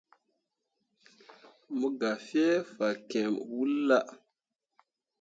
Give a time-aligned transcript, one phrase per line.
[1.77, 4.05] Mo gah fie fakyẽmme wullah.